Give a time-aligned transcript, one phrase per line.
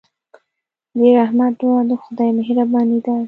[0.97, 3.15] د رحمت دعا د خدای مهرباني ده.